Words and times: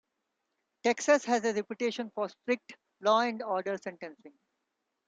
Texas 0.81 1.23
has 1.25 1.45
a 1.45 1.53
reputation 1.53 2.09
for 2.15 2.27
strict 2.27 2.75
"law 3.01 3.19
and 3.19 3.43
order" 3.43 3.77
sentencing. 3.77 4.33